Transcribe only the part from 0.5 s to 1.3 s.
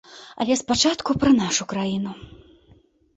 спачатку